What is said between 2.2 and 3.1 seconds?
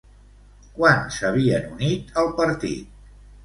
al partit?